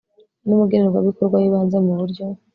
n 0.45 0.49
umugenerwabikorwa 0.55 1.35
w 1.37 1.45
ibanze 1.47 1.75
mu 1.85 1.93
buryo 1.99 2.25